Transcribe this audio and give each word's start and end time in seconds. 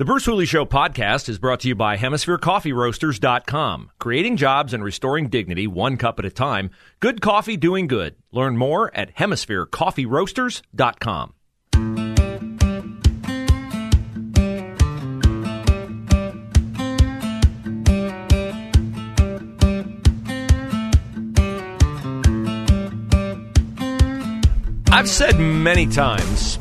The 0.00 0.06
Bruce 0.06 0.24
Hooley 0.24 0.46
Show 0.46 0.64
podcast 0.64 1.28
is 1.28 1.38
brought 1.38 1.60
to 1.60 1.68
you 1.68 1.74
by 1.74 1.98
HemisphereCoffeeRoasters.com. 1.98 3.90
Creating 3.98 4.38
jobs 4.38 4.72
and 4.72 4.82
restoring 4.82 5.28
dignity 5.28 5.66
one 5.66 5.98
cup 5.98 6.18
at 6.18 6.24
a 6.24 6.30
time. 6.30 6.70
Good 7.00 7.20
coffee 7.20 7.58
doing 7.58 7.86
good. 7.86 8.16
Learn 8.32 8.56
more 8.56 8.90
at 8.96 9.14
HemisphereCoffeeRoasters.com. 9.16 11.34
I've 24.90 25.10
said 25.10 25.38
many 25.38 25.86
times 25.86 26.58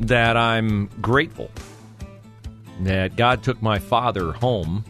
that 0.00 0.36
I'm 0.36 0.90
grateful 1.00 1.50
that 2.80 3.16
God 3.16 3.42
took 3.42 3.60
my 3.60 3.78
father 3.78 4.32
home 4.32 4.84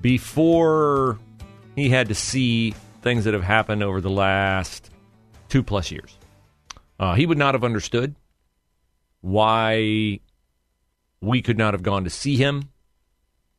before 0.00 1.18
he 1.74 1.88
had 1.88 2.08
to 2.08 2.14
see 2.14 2.74
things 3.02 3.24
that 3.24 3.34
have 3.34 3.42
happened 3.42 3.82
over 3.82 4.00
the 4.00 4.10
last 4.10 4.90
two 5.48 5.62
plus 5.62 5.90
years. 5.90 6.16
Uh, 6.98 7.14
he 7.14 7.26
would 7.26 7.38
not 7.38 7.54
have 7.54 7.64
understood 7.64 8.14
why 9.20 10.20
we 11.20 11.42
could 11.42 11.58
not 11.58 11.74
have 11.74 11.82
gone 11.82 12.04
to 12.04 12.10
see 12.10 12.36
him 12.36 12.70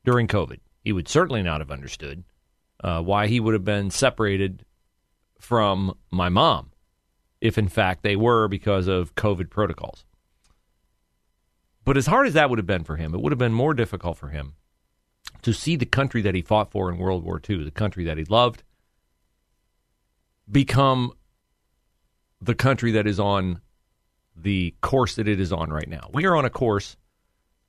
during 0.04 0.28
COVID. 0.28 0.60
He 0.84 0.92
would 0.92 1.08
certainly 1.08 1.42
not 1.42 1.62
have 1.62 1.72
understood 1.72 2.24
uh, 2.84 3.02
why 3.02 3.28
he 3.28 3.40
would 3.40 3.54
have 3.54 3.64
been 3.64 3.90
separated 3.90 4.66
from 5.40 5.98
my 6.12 6.30
mom 6.30 6.72
if, 7.42 7.58
in 7.58 7.68
fact, 7.68 8.04
they 8.04 8.16
were 8.16 8.48
because 8.48 8.88
of 8.88 9.16
COVID 9.16 9.50
protocols. 9.50 10.06
But 11.86 11.98
as 11.98 12.08
hard 12.08 12.28
as 12.28 12.34
that 12.34 12.50
would 12.50 12.60
have 12.60 12.66
been 12.66 12.84
for 12.84 12.96
him, 12.96 13.14
it 13.14 13.22
would 13.22 13.32
have 13.32 13.40
been 13.40 13.54
more 13.54 13.74
difficult 13.74 14.18
for 14.18 14.30
him 14.30 14.54
to 15.42 15.54
see 15.54 15.76
the 15.76 15.86
country 15.86 16.22
that 16.22 16.36
he 16.36 16.42
fought 16.42 16.72
for 16.72 16.90
in 16.90 16.98
World 16.98 17.24
War 17.24 17.42
II, 17.48 17.64
the 17.64 17.72
country 17.72 18.06
that 18.06 18.18
he 18.18 18.24
loved, 18.26 18.64
become 20.50 21.12
the 22.42 22.56
country 22.56 22.92
that 22.92 23.08
is 23.08 23.20
on 23.20 23.62
the 24.36 24.74
course 24.82 25.16
that 25.16 25.28
it 25.28 25.40
is 25.40 25.52
on 25.52 25.72
right 25.72 25.88
now. 25.88 26.10
We 26.14 26.26
are 26.26 26.36
on 26.36 26.46
a 26.46 26.50
course 26.50 26.96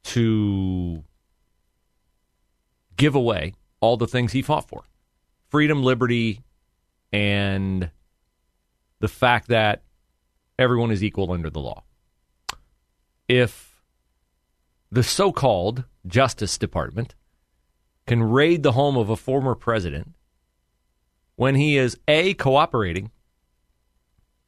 to 0.05 1.05
give 2.97 3.15
away 3.15 3.55
all 3.81 3.97
the 3.97 4.07
things 4.07 4.33
he 4.33 4.43
fought 4.43 4.69
for 4.69 4.85
freedom, 5.49 5.83
liberty, 5.83 6.41
and 7.13 7.91
the 9.01 9.09
fact 9.09 9.49
that 9.49 9.83
everyone 10.59 10.91
is 10.91 11.03
equal 11.03 11.33
under 11.33 11.51
the 11.51 11.61
law. 11.61 11.85
If 13.29 13.74
the 14.95 15.03
so 15.03 15.33
called 15.33 15.83
Justice 16.07 16.57
Department 16.57 17.17
can 18.07 18.23
raid 18.23 18.63
the 18.63 18.73
home 18.73 18.97
of 18.97 19.11
a 19.11 19.17
former 19.17 19.57
president 19.57 20.15
when 21.35 21.57
he 21.57 21.77
is 21.77 21.99
A, 22.07 22.35
cooperating 22.35 23.11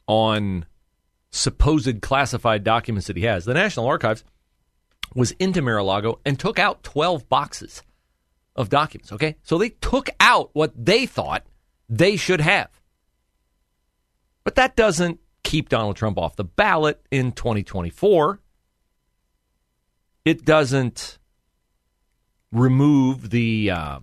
on 0.06 0.64
supposed 1.30 2.00
classified 2.00 2.62
documents 2.62 3.08
that 3.08 3.16
he 3.16 3.24
has. 3.24 3.44
The 3.44 3.54
National 3.54 3.86
Archives 3.86 4.22
was 5.16 5.32
into 5.32 5.60
Mar-a-Lago 5.60 6.20
and 6.24 6.38
took 6.38 6.60
out 6.60 6.84
12 6.84 7.28
boxes 7.28 7.82
of 8.54 8.68
documents, 8.68 9.10
okay? 9.10 9.34
So 9.42 9.58
they 9.58 9.70
took 9.70 10.08
out 10.20 10.50
what 10.52 10.72
they 10.76 11.06
thought 11.06 11.44
they 11.88 12.14
should 12.14 12.40
have. 12.40 12.70
But 14.44 14.54
that 14.54 14.76
doesn't 14.76 15.18
keep 15.42 15.70
Donald 15.70 15.96
Trump 15.96 16.18
off 16.18 16.36
the 16.36 16.44
ballot 16.44 17.04
in 17.10 17.32
2024 17.32 18.40
it 20.26 20.44
doesn't 20.44 21.18
remove 22.50 23.30
the 23.30 23.70
uh, 23.70 24.00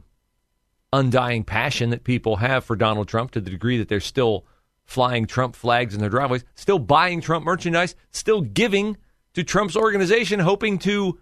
undying 0.94 1.44
passion 1.44 1.90
that 1.90 2.06
people 2.06 2.38
have 2.38 2.64
for 2.64 2.78
Donald 2.78 3.10
Trump 3.10 3.32
to 3.32 3.42
the 3.42 3.50
degree 3.50 3.78
that 3.78 3.90
they're 3.90 4.00
still 4.00 4.46
flying 4.86 5.28
Trump 5.28 5.54
flags 5.54 5.94
in 5.94 6.00
their 6.00 6.10
driveways, 6.10 6.46
still 6.56 6.80
buying 6.80 7.20
Trump 7.20 7.44
merchandise, 7.46 7.94
still 8.12 8.42
giving 8.42 8.96
to 9.34 9.44
Trump's 9.44 9.76
organization, 9.76 10.40
hoping 10.40 10.80
to 10.80 11.20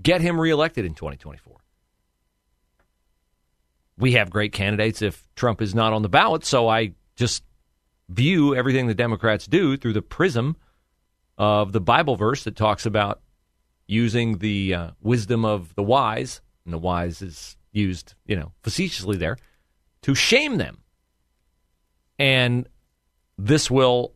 get 0.00 0.20
him 0.20 0.40
reelected 0.40 0.84
in 0.84 0.94
2024. 0.94 1.56
We 3.96 4.12
have 4.12 4.30
great 4.30 4.52
candidates 4.52 5.02
if 5.02 5.26
Trump 5.34 5.60
is 5.60 5.74
not 5.74 5.92
on 5.92 6.02
the 6.02 6.08
ballot, 6.08 6.44
so 6.44 6.68
I 6.68 6.92
just 7.16 7.42
view 8.08 8.54
everything 8.54 8.86
the 8.86 8.94
Democrats 8.94 9.48
do 9.48 9.76
through 9.76 9.94
the 9.94 10.02
prism 10.02 10.56
of 11.36 11.72
the 11.72 11.80
Bible 11.80 12.14
verse 12.14 12.44
that 12.44 12.54
talks 12.54 12.86
about 12.86 13.22
using 13.88 14.38
the 14.38 14.74
uh, 14.74 14.90
wisdom 15.00 15.44
of 15.44 15.74
the 15.74 15.82
wise, 15.82 16.40
and 16.64 16.72
the 16.72 16.78
wise 16.78 17.20
is 17.22 17.56
used, 17.72 18.14
you 18.26 18.36
know, 18.36 18.52
facetiously 18.62 19.16
there, 19.16 19.36
to 20.02 20.14
shame 20.14 20.58
them. 20.58 20.78
And 22.18 22.68
this 23.36 23.70
will, 23.70 24.12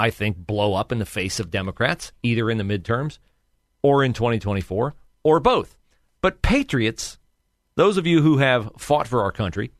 I 0.00 0.10
think, 0.10 0.38
blow 0.38 0.74
up 0.74 0.90
in 0.90 0.98
the 0.98 1.06
face 1.06 1.38
of 1.38 1.50
Democrats, 1.50 2.12
either 2.22 2.50
in 2.50 2.58
the 2.58 2.64
midterms 2.64 3.18
or 3.82 4.02
in 4.02 4.12
2024 4.12 4.94
or 5.22 5.40
both. 5.40 5.76
But 6.20 6.42
patriots, 6.42 7.18
those 7.76 7.96
of 7.96 8.06
you 8.06 8.22
who 8.22 8.38
have 8.38 8.70
fought 8.78 9.06
for 9.06 9.22
our 9.22 9.32
country, 9.32 9.70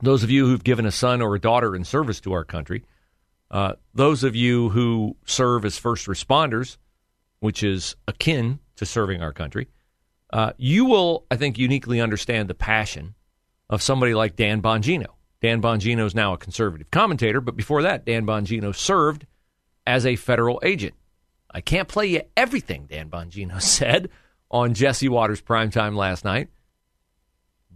those 0.00 0.22
of 0.22 0.30
you 0.30 0.46
who've 0.46 0.64
given 0.64 0.86
a 0.86 0.92
son 0.92 1.20
or 1.20 1.34
a 1.34 1.40
daughter 1.40 1.74
in 1.74 1.84
service 1.84 2.20
to 2.20 2.32
our 2.32 2.44
country, 2.44 2.84
uh, 3.50 3.74
those 3.92 4.22
of 4.22 4.36
you 4.36 4.70
who 4.70 5.16
serve 5.26 5.64
as 5.64 5.76
first 5.76 6.06
responders, 6.06 6.76
which 7.40 7.62
is 7.62 7.96
akin 8.06 8.60
to 8.76 8.86
serving 8.86 9.22
our 9.22 9.32
country, 9.32 9.68
uh, 10.32 10.52
you 10.56 10.84
will, 10.84 11.26
I 11.30 11.36
think, 11.36 11.58
uniquely 11.58 12.00
understand 12.00 12.48
the 12.48 12.54
passion 12.54 13.14
of 13.68 13.82
somebody 13.82 14.14
like 14.14 14.36
Dan 14.36 14.62
Bongino. 14.62 15.06
Dan 15.40 15.62
Bongino 15.62 16.04
is 16.04 16.14
now 16.14 16.34
a 16.34 16.38
conservative 16.38 16.90
commentator, 16.90 17.40
but 17.40 17.56
before 17.56 17.82
that, 17.82 18.04
Dan 18.04 18.26
Bongino 18.26 18.74
served 18.74 19.26
as 19.86 20.04
a 20.04 20.16
federal 20.16 20.60
agent. 20.62 20.94
I 21.50 21.60
can't 21.60 21.88
play 21.88 22.06
you 22.06 22.22
everything 22.36 22.86
Dan 22.86 23.10
Bongino 23.10 23.60
said 23.62 24.10
on 24.50 24.74
Jesse 24.74 25.08
Watters 25.08 25.40
primetime 25.40 25.96
last 25.96 26.24
night, 26.24 26.48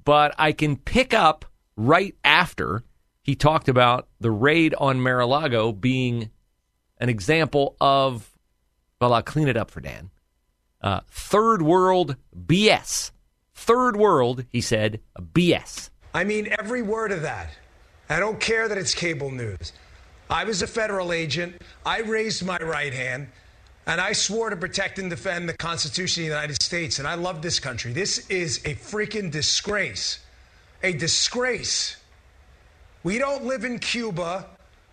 but 0.04 0.34
I 0.38 0.52
can 0.52 0.76
pick 0.76 1.14
up 1.14 1.44
right 1.76 2.14
after 2.24 2.84
he 3.22 3.34
talked 3.34 3.68
about 3.68 4.08
the 4.20 4.30
raid 4.30 4.74
on 4.76 5.00
Mar-a-Lago 5.00 5.72
being 5.72 6.30
an 6.98 7.08
example 7.08 7.76
of 7.80 8.30
well, 9.00 9.12
I'll 9.12 9.22
clean 9.22 9.48
it 9.48 9.56
up 9.56 9.70
for 9.70 9.80
Dan. 9.80 10.10
Uh, 10.80 11.00
third 11.08 11.62
world 11.62 12.16
BS. 12.36 13.10
Third 13.54 13.96
world, 13.96 14.44
he 14.50 14.60
said, 14.60 15.00
BS. 15.18 15.90
I 16.12 16.24
mean 16.24 16.48
every 16.58 16.82
word 16.82 17.12
of 17.12 17.22
that. 17.22 17.50
I 18.08 18.20
don't 18.20 18.38
care 18.38 18.68
that 18.68 18.76
it's 18.76 18.94
cable 18.94 19.30
news. 19.30 19.72
I 20.28 20.44
was 20.44 20.62
a 20.62 20.66
federal 20.66 21.12
agent. 21.12 21.60
I 21.84 22.00
raised 22.00 22.44
my 22.44 22.58
right 22.58 22.92
hand. 22.92 23.28
And 23.86 24.00
I 24.00 24.12
swore 24.12 24.48
to 24.48 24.56
protect 24.56 24.98
and 24.98 25.10
defend 25.10 25.48
the 25.48 25.54
Constitution 25.54 26.22
of 26.22 26.28
the 26.28 26.34
United 26.34 26.62
States. 26.62 26.98
And 26.98 27.06
I 27.06 27.14
love 27.14 27.42
this 27.42 27.60
country. 27.60 27.92
This 27.92 28.26
is 28.30 28.58
a 28.64 28.74
freaking 28.74 29.30
disgrace. 29.30 30.20
A 30.82 30.92
disgrace. 30.92 31.96
We 33.02 33.18
don't 33.18 33.44
live 33.44 33.64
in 33.64 33.78
Cuba. 33.78 34.46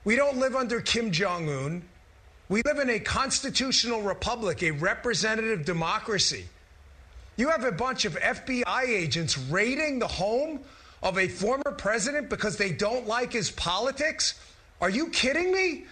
We 0.04 0.18
don't 0.18 0.38
live 0.38 0.56
under 0.56 0.82
Kim 0.82 1.12
Jong 1.12 1.48
un. 1.48 1.84
We 2.52 2.62
live 2.64 2.80
in 2.80 2.90
a 2.90 3.00
constitutional 3.00 4.02
republic, 4.02 4.62
a 4.62 4.72
representative 4.72 5.64
democracy. 5.64 6.44
You 7.38 7.48
have 7.48 7.64
a 7.64 7.72
bunch 7.72 8.04
of 8.04 8.20
FBI 8.20 8.90
agents 8.90 9.38
raiding 9.38 10.00
the 10.00 10.08
home 10.10 10.60
of 11.02 11.18
a 11.18 11.30
former 11.30 11.72
president 11.78 12.28
because 12.28 12.58
they 12.58 12.74
don't 12.74 13.08
like 13.08 13.32
his 13.32 13.52
politics? 13.52 14.38
Are 14.82 14.90
you 14.90 15.08
kidding 15.12 15.54
me? 15.54 15.86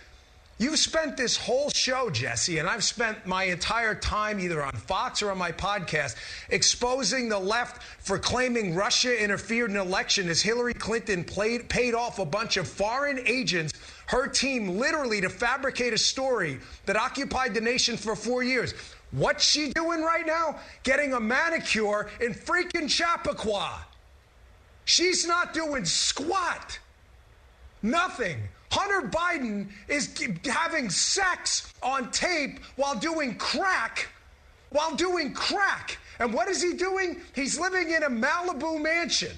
You've 0.57 0.77
spent 0.77 1.15
this 1.15 1.37
whole 1.37 1.69
show, 1.69 2.09
Jesse, 2.09 2.57
and 2.57 2.67
I've 2.67 2.83
spent 2.83 3.25
my 3.25 3.45
entire 3.45 3.95
time 3.95 4.41
either 4.41 4.61
on 4.61 4.73
Fox 4.73 5.21
or 5.21 5.31
on 5.31 5.37
my 5.37 5.53
podcast 5.53 6.17
exposing 6.49 7.29
the 7.29 7.39
left 7.39 7.81
for 7.99 8.19
claiming 8.19 8.75
Russia 8.75 9.23
interfered 9.23 9.69
in 9.69 9.77
an 9.77 9.87
election 9.87 10.27
as 10.27 10.41
Hillary 10.41 10.73
Clinton 10.73 11.23
played, 11.23 11.69
paid 11.69 11.93
off 11.93 12.19
a 12.19 12.25
bunch 12.25 12.57
of 12.57 12.67
foreign 12.67 13.25
agents, 13.25 13.71
her 14.09 14.27
team 14.27 14.79
literally 14.79 15.21
to 15.21 15.29
fabricate 15.29 15.93
a 15.93 15.97
story 15.97 16.59
that 16.87 16.95
occupied 16.95 17.53
the 17.53 17.61
nation 17.61 17.95
for 17.95 18.15
four 18.15 18.41
years. 18.41 18.73
What's 19.11 19.43
she 19.43 19.71
doing 19.71 20.01
right 20.01 20.25
now? 20.25 20.57
Getting 20.81 21.13
a 21.13 21.19
manicure 21.19 22.09
in 22.19 22.33
freaking 22.33 22.89
Chappaqua. 22.89 23.85
She's 24.85 25.27
not 25.27 25.53
doing 25.53 25.85
squat. 25.85 26.79
Nothing. 27.83 28.39
Hunter 28.71 29.07
Biden 29.07 29.67
is 29.87 30.11
having 30.43 30.89
sex 30.89 31.71
on 31.83 32.09
tape 32.09 32.61
while 32.77 32.95
doing 32.95 33.35
crack. 33.35 34.07
While 34.71 34.95
doing 34.95 35.35
crack. 35.35 35.99
And 36.17 36.33
what 36.33 36.47
is 36.47 36.63
he 36.63 36.73
doing? 36.73 37.21
He's 37.35 37.59
living 37.59 37.91
in 37.91 38.01
a 38.01 38.09
Malibu 38.09 38.81
mansion. 38.81 39.37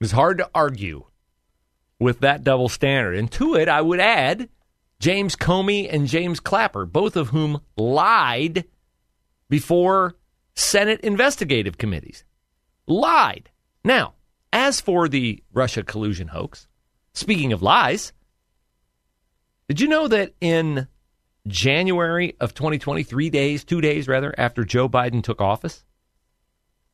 It's 0.00 0.10
hard 0.10 0.38
to 0.38 0.50
argue 0.52 1.04
with 1.98 2.20
that 2.20 2.44
double 2.44 2.68
standard. 2.68 3.16
And 3.16 3.30
to 3.32 3.54
it, 3.54 3.68
I 3.68 3.80
would 3.80 4.00
add 4.00 4.48
James 5.00 5.36
Comey 5.36 5.88
and 5.92 6.06
James 6.06 6.40
Clapper, 6.40 6.86
both 6.86 7.16
of 7.16 7.28
whom 7.28 7.60
lied 7.76 8.64
before 9.48 10.14
Senate 10.54 11.00
investigative 11.00 11.78
committees. 11.78 12.24
Lied. 12.86 13.50
Now, 13.84 14.14
as 14.52 14.80
for 14.80 15.08
the 15.08 15.42
Russia 15.52 15.82
collusion 15.82 16.28
hoax, 16.28 16.66
speaking 17.12 17.52
of 17.52 17.62
lies, 17.62 18.12
did 19.68 19.80
you 19.80 19.88
know 19.88 20.08
that 20.08 20.34
in 20.40 20.88
January 21.46 22.36
of 22.40 22.54
2020, 22.54 23.02
three 23.02 23.30
days, 23.30 23.64
two 23.64 23.80
days 23.80 24.08
rather, 24.08 24.34
after 24.38 24.64
Joe 24.64 24.88
Biden 24.88 25.22
took 25.22 25.40
office, 25.40 25.84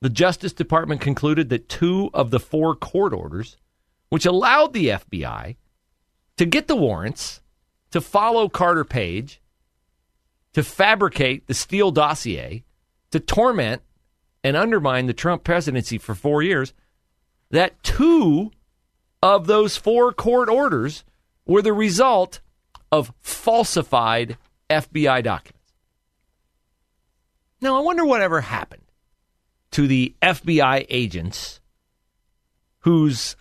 the 0.00 0.08
Justice 0.08 0.52
Department 0.52 1.00
concluded 1.00 1.50
that 1.50 1.68
two 1.68 2.10
of 2.14 2.30
the 2.30 2.40
four 2.40 2.74
court 2.74 3.12
orders, 3.12 3.56
which 4.10 4.26
allowed 4.26 4.72
the 4.72 4.88
FBI 4.88 5.56
to 6.36 6.44
get 6.46 6.68
the 6.68 6.76
warrants 6.76 7.40
to 7.90 8.00
follow 8.00 8.48
Carter 8.48 8.84
Page, 8.84 9.40
to 10.52 10.62
fabricate 10.62 11.46
the 11.46 11.54
Steele 11.54 11.90
dossier, 11.90 12.64
to 13.10 13.20
torment 13.20 13.82
and 14.44 14.56
undermine 14.56 15.06
the 15.06 15.12
Trump 15.12 15.44
presidency 15.44 15.98
for 15.98 16.14
four 16.14 16.42
years, 16.42 16.72
that 17.50 17.82
two 17.82 18.50
of 19.22 19.46
those 19.46 19.76
four 19.76 20.12
court 20.12 20.48
orders 20.48 21.04
were 21.46 21.62
the 21.62 21.72
result 21.72 22.40
of 22.92 23.12
falsified 23.20 24.36
FBI 24.68 25.22
documents. 25.22 25.74
Now, 27.60 27.76
I 27.76 27.80
wonder 27.80 28.04
whatever 28.04 28.40
happened 28.40 28.82
to 29.72 29.86
the 29.86 30.14
FBI 30.22 30.86
agents 30.88 31.60
whose 32.80 33.36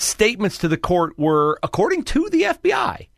statements 0.00 0.58
to 0.58 0.68
the 0.68 0.76
court 0.76 1.18
were, 1.18 1.58
according 1.62 2.04
to 2.04 2.28
the 2.30 2.42
FBI, 2.42 3.08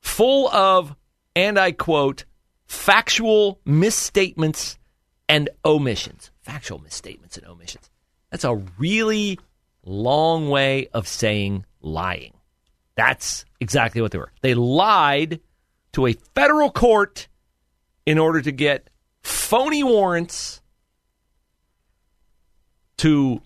full 0.00 0.48
of, 0.48 0.94
and 1.34 1.58
I 1.58 1.72
quote, 1.72 2.24
factual 2.66 3.60
misstatements 3.64 4.78
and 5.28 5.50
omissions. 5.64 6.30
Factual 6.42 6.78
misstatements 6.78 7.36
and 7.36 7.46
omissions. 7.46 7.90
That's 8.30 8.44
a 8.44 8.54
really 8.78 9.38
long 9.84 10.50
way 10.50 10.88
of 10.88 11.08
saying 11.08 11.64
lying. 11.80 12.34
That's 12.94 13.44
exactly 13.60 14.00
what 14.00 14.12
they 14.12 14.18
were. 14.18 14.32
They 14.40 14.54
lied 14.54 15.40
to 15.92 16.06
a 16.06 16.12
federal 16.34 16.70
court 16.70 17.28
in 18.06 18.18
order 18.18 18.40
to 18.40 18.52
get 18.52 18.88
phony 19.22 19.82
warrants 19.82 20.60
to 22.98 23.42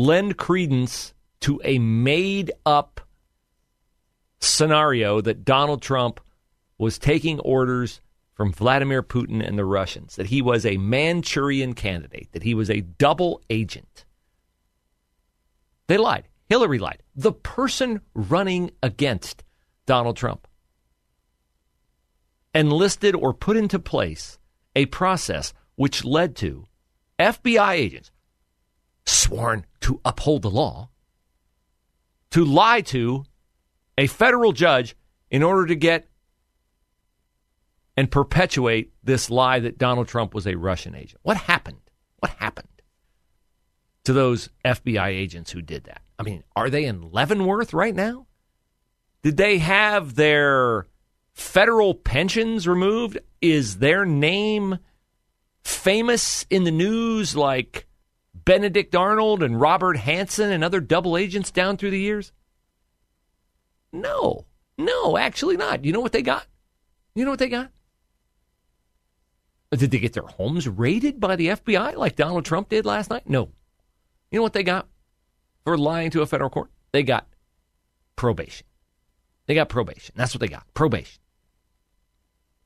lend 0.00 0.38
credence 0.38 1.12
to 1.40 1.60
a 1.62 1.78
made 1.78 2.50
up 2.64 3.00
scenario 4.40 5.20
that 5.20 5.44
Donald 5.44 5.82
Trump 5.82 6.20
was 6.78 6.98
taking 6.98 7.38
orders 7.40 8.00
from 8.32 8.52
Vladimir 8.52 9.02
Putin 9.02 9.46
and 9.46 9.58
the 9.58 9.64
Russians, 9.66 10.16
that 10.16 10.28
he 10.28 10.40
was 10.40 10.64
a 10.64 10.78
Manchurian 10.78 11.74
candidate, 11.74 12.28
that 12.32 12.42
he 12.42 12.54
was 12.54 12.70
a 12.70 12.80
double 12.80 13.42
agent. 13.50 14.06
They 15.88 15.98
lied. 15.98 16.26
Hillary 16.48 16.78
lied. 16.78 17.02
The 17.14 17.32
person 17.32 18.00
running 18.14 18.70
against 18.82 19.44
Donald 19.84 20.16
Trump 20.16 20.48
enlisted 22.54 23.14
or 23.14 23.34
put 23.34 23.56
into 23.58 23.78
place 23.78 24.38
a 24.74 24.86
process 24.86 25.52
which 25.76 26.04
led 26.04 26.34
to 26.36 26.64
FBI 27.18 27.72
agents 27.72 28.10
sworn 29.10 29.66
to 29.80 30.00
uphold 30.04 30.42
the 30.42 30.50
law 30.50 30.90
to 32.30 32.44
lie 32.44 32.80
to 32.80 33.24
a 33.98 34.06
federal 34.06 34.52
judge 34.52 34.96
in 35.30 35.42
order 35.42 35.66
to 35.66 35.74
get 35.74 36.08
and 37.96 38.10
perpetuate 38.10 38.92
this 39.02 39.28
lie 39.30 39.58
that 39.58 39.78
Donald 39.78 40.08
Trump 40.08 40.32
was 40.32 40.46
a 40.46 40.54
Russian 40.54 40.94
agent. 40.94 41.20
What 41.22 41.36
happened? 41.36 41.80
What 42.20 42.32
happened 42.32 42.68
to 44.04 44.12
those 44.12 44.48
FBI 44.64 45.08
agents 45.08 45.50
who 45.50 45.60
did 45.60 45.84
that? 45.84 46.02
I 46.18 46.22
mean, 46.22 46.44
are 46.54 46.70
they 46.70 46.84
in 46.84 47.10
Leavenworth 47.10 47.74
right 47.74 47.94
now? 47.94 48.26
Did 49.22 49.36
they 49.36 49.58
have 49.58 50.14
their 50.14 50.86
federal 51.34 51.94
pensions 51.94 52.66
removed? 52.66 53.18
Is 53.40 53.78
their 53.78 54.06
name 54.06 54.78
famous 55.62 56.46
in 56.48 56.64
the 56.64 56.70
news 56.70 57.36
like 57.36 57.86
Benedict 58.50 58.96
Arnold 58.96 59.44
and 59.44 59.60
Robert 59.60 59.96
Hanssen 59.96 60.50
and 60.50 60.64
other 60.64 60.80
double 60.80 61.16
agents 61.16 61.52
down 61.52 61.76
through 61.76 61.92
the 61.92 62.00
years? 62.00 62.32
No, 63.92 64.44
no, 64.76 65.16
actually 65.16 65.56
not. 65.56 65.84
You 65.84 65.92
know 65.92 66.00
what 66.00 66.10
they 66.10 66.22
got? 66.22 66.48
You 67.14 67.24
know 67.24 67.30
what 67.30 67.38
they 67.38 67.48
got? 67.48 67.70
Did 69.70 69.92
they 69.92 70.00
get 70.00 70.14
their 70.14 70.24
homes 70.24 70.66
raided 70.66 71.20
by 71.20 71.36
the 71.36 71.46
FBI 71.46 71.94
like 71.94 72.16
Donald 72.16 72.44
Trump 72.44 72.70
did 72.70 72.84
last 72.84 73.08
night? 73.08 73.22
No. 73.24 73.52
You 74.32 74.40
know 74.40 74.42
what 74.42 74.52
they 74.52 74.64
got 74.64 74.88
for 75.62 75.78
lying 75.78 76.10
to 76.10 76.22
a 76.22 76.26
federal 76.26 76.50
court? 76.50 76.72
They 76.90 77.04
got 77.04 77.28
probation. 78.16 78.66
They 79.46 79.54
got 79.54 79.68
probation. 79.68 80.16
That's 80.16 80.34
what 80.34 80.40
they 80.40 80.48
got 80.48 80.66
probation. 80.74 81.20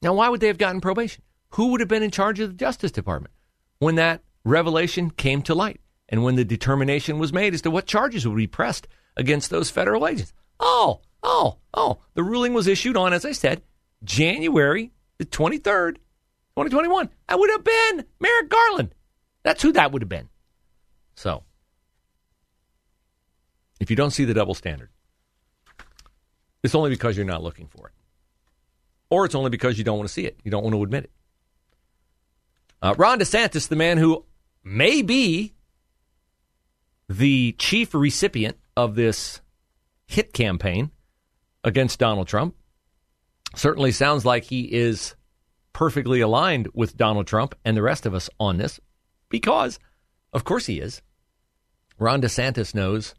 Now, 0.00 0.14
why 0.14 0.30
would 0.30 0.40
they 0.40 0.46
have 0.46 0.56
gotten 0.56 0.80
probation? 0.80 1.22
Who 1.50 1.72
would 1.72 1.80
have 1.80 1.90
been 1.90 2.02
in 2.02 2.10
charge 2.10 2.40
of 2.40 2.48
the 2.48 2.56
Justice 2.56 2.90
Department 2.90 3.34
when 3.80 3.96
that 3.96 4.22
revelation 4.44 5.10
came 5.10 5.42
to 5.42 5.54
light 5.54 5.80
and 6.08 6.22
when 6.22 6.36
the 6.36 6.44
determination 6.44 7.18
was 7.18 7.32
made 7.32 7.54
as 7.54 7.62
to 7.62 7.70
what 7.70 7.86
charges 7.86 8.26
would 8.26 8.36
be 8.36 8.46
pressed 8.46 8.86
against 9.16 9.50
those 9.50 9.70
federal 9.70 10.06
agents? 10.06 10.32
Oh, 10.60 11.00
Oh, 11.24 11.56
oh, 11.72 11.98
the 12.12 12.22
ruling 12.22 12.52
was 12.52 12.66
issued 12.66 12.98
on, 12.98 13.14
as 13.14 13.24
I 13.24 13.32
said, 13.32 13.62
January 14.04 14.92
the 15.16 15.24
23rd, 15.24 15.94
2021. 16.56 17.08
That 17.28 17.38
would 17.38 17.50
have 17.50 17.64
been 17.64 18.04
Merrick 18.20 18.50
Garland. 18.50 18.94
That's 19.42 19.62
who 19.62 19.72
that 19.72 19.90
would 19.90 20.02
have 20.02 20.08
been. 20.08 20.28
So, 21.16 21.44
if 23.80 23.88
you 23.88 23.96
don't 23.96 24.10
see 24.10 24.26
the 24.26 24.34
double 24.34 24.54
standard, 24.54 24.90
it's 26.62 26.74
only 26.74 26.90
because 26.90 27.16
you're 27.16 27.24
not 27.26 27.42
looking 27.42 27.68
for 27.68 27.88
it. 27.88 27.94
Or 29.08 29.24
it's 29.24 29.34
only 29.34 29.50
because 29.50 29.78
you 29.78 29.84
don't 29.84 29.96
want 29.96 30.08
to 30.08 30.12
see 30.12 30.26
it. 30.26 30.38
You 30.44 30.50
don't 30.50 30.62
want 30.62 30.74
to 30.74 30.82
admit 30.82 31.04
it. 31.04 31.10
Uh, 32.82 32.94
Ron 32.98 33.18
DeSantis, 33.18 33.68
the 33.68 33.76
man 33.76 33.96
who 33.96 34.24
may 34.64 35.02
be 35.02 35.54
the 37.08 37.52
chief 37.58 37.94
recipient 37.94 38.56
of 38.76 38.94
this 38.94 39.40
hit 40.06 40.32
campaign 40.32 40.90
against 41.62 41.98
Donald 41.98 42.26
Trump. 42.26 42.54
Certainly 43.54 43.92
sounds 43.92 44.24
like 44.24 44.44
he 44.44 44.72
is 44.72 45.14
perfectly 45.72 46.20
aligned 46.20 46.68
with 46.72 46.96
Donald 46.96 47.26
Trump 47.26 47.54
and 47.64 47.76
the 47.76 47.82
rest 47.82 48.06
of 48.06 48.14
us 48.14 48.30
on 48.40 48.56
this 48.56 48.80
because, 49.28 49.78
of 50.32 50.44
course, 50.44 50.66
he 50.66 50.80
is. 50.80 51.02
Ron 51.98 52.22
DeSantis 52.22 52.74
knows 52.74 53.14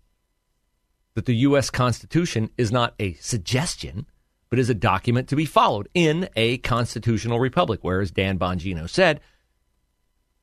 that 1.14 1.26
the 1.26 1.36
U.S. 1.38 1.70
Constitution 1.70 2.50
is 2.58 2.72
not 2.72 2.94
a 3.00 3.14
suggestion, 3.14 4.06
but 4.50 4.60
is 4.60 4.70
a 4.70 4.74
document 4.74 5.30
to 5.30 5.36
be 5.36 5.46
followed 5.46 5.88
in 5.94 6.28
a 6.36 6.58
constitutional 6.58 7.40
republic. 7.40 7.80
Whereas 7.84 8.12
Dan 8.12 8.38
Bongino 8.38 8.90
said, 8.90 9.22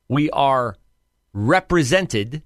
we 0.07 0.29
are 0.31 0.75
represented 1.33 2.43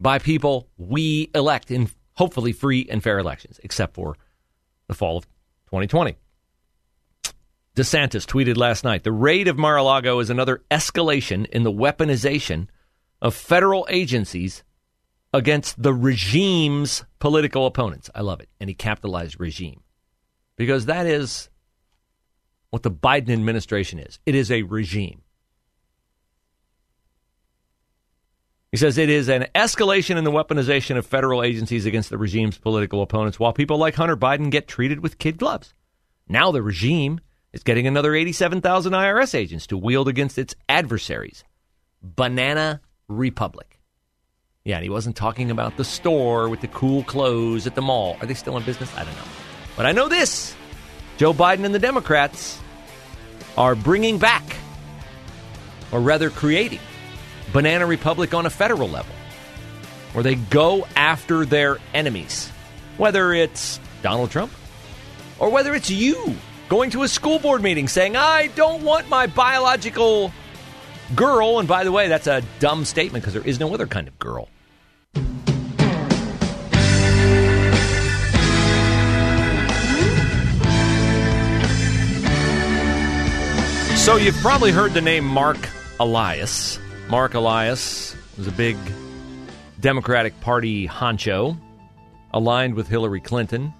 by 0.00 0.18
people 0.18 0.68
we 0.76 1.30
elect 1.34 1.70
in 1.70 1.90
hopefully 2.14 2.52
free 2.52 2.86
and 2.90 3.02
fair 3.02 3.18
elections, 3.18 3.60
except 3.62 3.94
for 3.94 4.16
the 4.88 4.94
fall 4.94 5.18
of 5.18 5.24
2020. 5.66 6.16
DeSantis 7.74 8.26
tweeted 8.26 8.56
last 8.56 8.84
night 8.84 9.02
The 9.02 9.12
raid 9.12 9.48
of 9.48 9.56
Mar 9.56 9.76
a 9.76 9.82
Lago 9.82 10.18
is 10.18 10.28
another 10.28 10.62
escalation 10.70 11.46
in 11.46 11.62
the 11.62 11.72
weaponization 11.72 12.68
of 13.22 13.34
federal 13.34 13.86
agencies 13.88 14.62
against 15.32 15.82
the 15.82 15.94
regime's 15.94 17.04
political 17.18 17.66
opponents. 17.66 18.10
I 18.14 18.20
love 18.20 18.40
it. 18.40 18.50
And 18.60 18.68
he 18.68 18.74
capitalized 18.74 19.40
regime 19.40 19.82
because 20.56 20.86
that 20.86 21.06
is 21.06 21.48
what 22.70 22.82
the 22.82 22.90
Biden 22.90 23.30
administration 23.30 23.98
is 23.98 24.18
it 24.26 24.34
is 24.34 24.50
a 24.50 24.62
regime. 24.62 25.21
He 28.72 28.78
says 28.78 28.96
it 28.96 29.10
is 29.10 29.28
an 29.28 29.46
escalation 29.54 30.16
in 30.16 30.24
the 30.24 30.30
weaponization 30.30 30.96
of 30.96 31.04
federal 31.04 31.42
agencies 31.42 31.84
against 31.84 32.08
the 32.08 32.16
regime's 32.16 32.56
political 32.56 33.02
opponents, 33.02 33.38
while 33.38 33.52
people 33.52 33.76
like 33.76 33.94
Hunter 33.94 34.16
Biden 34.16 34.50
get 34.50 34.66
treated 34.66 35.00
with 35.00 35.18
kid 35.18 35.36
gloves. 35.36 35.74
Now 36.26 36.50
the 36.52 36.62
regime 36.62 37.20
is 37.52 37.62
getting 37.62 37.86
another 37.86 38.14
87,000 38.14 38.94
IRS 38.94 39.34
agents 39.34 39.66
to 39.66 39.76
wield 39.76 40.08
against 40.08 40.38
its 40.38 40.54
adversaries. 40.70 41.44
Banana 42.02 42.80
Republic. 43.08 43.78
Yeah, 44.64 44.76
and 44.76 44.84
he 44.84 44.88
wasn't 44.88 45.16
talking 45.16 45.50
about 45.50 45.76
the 45.76 45.84
store 45.84 46.48
with 46.48 46.62
the 46.62 46.68
cool 46.68 47.04
clothes 47.04 47.66
at 47.66 47.74
the 47.74 47.82
mall. 47.82 48.16
Are 48.22 48.26
they 48.26 48.32
still 48.32 48.56
in 48.56 48.62
business? 48.64 48.90
I 48.96 49.04
don't 49.04 49.14
know. 49.16 49.22
But 49.76 49.84
I 49.84 49.92
know 49.92 50.08
this 50.08 50.56
Joe 51.18 51.34
Biden 51.34 51.66
and 51.66 51.74
the 51.74 51.78
Democrats 51.78 52.58
are 53.58 53.74
bringing 53.74 54.16
back, 54.16 54.56
or 55.90 56.00
rather 56.00 56.30
creating, 56.30 56.80
Banana 57.52 57.86
Republic 57.86 58.34
on 58.34 58.46
a 58.46 58.50
federal 58.50 58.88
level, 58.88 59.14
where 60.12 60.22
they 60.22 60.34
go 60.34 60.86
after 60.96 61.44
their 61.44 61.78
enemies, 61.94 62.50
whether 62.96 63.32
it's 63.32 63.78
Donald 64.02 64.30
Trump 64.30 64.52
or 65.38 65.50
whether 65.50 65.74
it's 65.74 65.90
you 65.90 66.36
going 66.68 66.90
to 66.90 67.02
a 67.02 67.08
school 67.08 67.38
board 67.38 67.62
meeting 67.62 67.88
saying, 67.88 68.16
I 68.16 68.46
don't 68.48 68.82
want 68.82 69.08
my 69.08 69.26
biological 69.26 70.32
girl. 71.14 71.58
And 71.58 71.68
by 71.68 71.84
the 71.84 71.92
way, 71.92 72.08
that's 72.08 72.26
a 72.26 72.42
dumb 72.60 72.84
statement 72.84 73.22
because 73.22 73.34
there 73.34 73.46
is 73.46 73.60
no 73.60 73.74
other 73.74 73.86
kind 73.86 74.08
of 74.08 74.18
girl. 74.18 74.48
So 83.96 84.16
you've 84.16 84.36
probably 84.38 84.72
heard 84.72 84.94
the 84.94 85.00
name 85.00 85.24
Marc 85.24 85.68
Elias. 86.00 86.78
Marc 87.12 87.34
Elias 87.34 88.16
was 88.38 88.46
a 88.46 88.52
big 88.52 88.74
Democratic 89.80 90.40
Party 90.40 90.88
honcho, 90.88 91.60
aligned 92.32 92.72
with 92.72 92.88
Hillary 92.88 93.20
Clinton, 93.20 93.74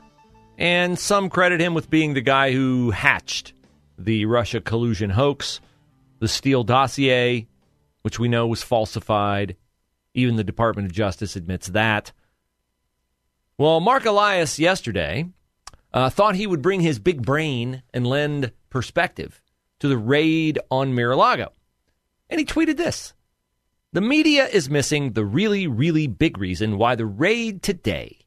and 0.58 0.98
some 0.98 1.30
credit 1.30 1.58
him 1.58 1.72
with 1.72 1.88
being 1.88 2.12
the 2.12 2.20
guy 2.20 2.52
who 2.52 2.90
hatched 2.90 3.54
the 3.96 4.26
Russia 4.26 4.60
collusion 4.60 5.08
hoax, 5.08 5.62
the 6.18 6.28
Steele 6.28 6.62
dossier, 6.62 7.46
which 8.02 8.18
we 8.18 8.28
know 8.28 8.46
was 8.46 8.62
falsified. 8.62 9.56
Even 10.12 10.36
the 10.36 10.44
Department 10.44 10.84
of 10.84 10.92
Justice 10.92 11.34
admits 11.34 11.68
that. 11.68 12.12
Well, 13.56 13.80
Marc 13.80 14.04
Elias 14.04 14.58
yesterday 14.58 15.24
uh, 15.94 16.10
thought 16.10 16.34
he 16.34 16.46
would 16.46 16.60
bring 16.60 16.82
his 16.82 16.98
big 16.98 17.22
brain 17.22 17.82
and 17.94 18.06
lend 18.06 18.52
perspective 18.68 19.40
to 19.78 19.88
the 19.88 19.96
raid 19.96 20.58
on 20.70 20.94
Mar 20.94 21.12
a 21.12 21.16
Lago. 21.16 21.52
And 22.28 22.38
he 22.38 22.44
tweeted 22.44 22.76
this 22.76 23.14
The 23.94 24.00
media 24.00 24.46
is 24.46 24.70
missing 24.70 25.12
the 25.12 25.24
really, 25.24 25.66
really 25.66 26.06
big 26.06 26.38
reason 26.38 26.78
why 26.78 26.94
the 26.94 27.04
raid 27.04 27.62
today 27.62 28.20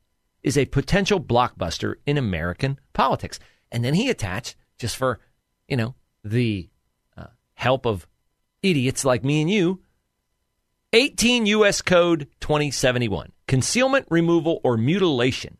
is 0.43 0.59
a 0.59 0.65
potential 0.65 1.19
blockbuster 1.19 1.95
in 2.05 2.19
American 2.19 2.79
politics. 2.93 3.39
And 3.71 3.83
then 3.83 3.95
he 3.95 4.11
attached, 4.11 4.55
just 4.77 4.95
for, 4.95 5.19
you 5.67 5.75
know, 5.75 5.95
the 6.23 6.69
uh, 7.17 7.27
help 7.55 7.87
of 7.87 8.05
idiots 8.61 9.03
like 9.03 9.23
me 9.23 9.41
and 9.41 9.49
you, 9.49 9.81
18 10.93 11.47
U.S. 11.47 11.81
Code 11.81 12.27
2071 12.41 13.31
concealment, 13.47 14.05
removal, 14.09 14.61
or 14.63 14.77
mutilation 14.77 15.57